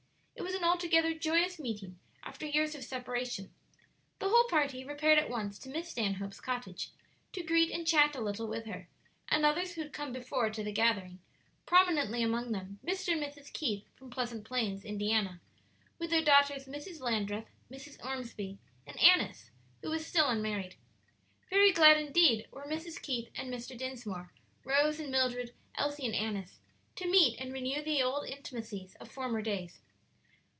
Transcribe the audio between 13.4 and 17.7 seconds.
Keith from Pleasant Plains, Indiana, with their daughters, Mrs. Landreth,